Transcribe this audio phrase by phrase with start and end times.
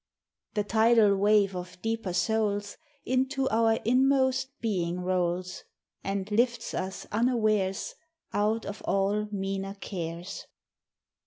[0.55, 5.63] The tidal wave of deeper souls Into our inmost being rolls,
[6.03, 7.93] And lifts us unawares
[8.33, 10.47] Out of all meaner cares.